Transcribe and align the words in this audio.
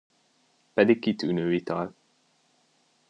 Pedig 0.73 0.99
kitűnő 0.99 1.51
ital. 1.53 1.93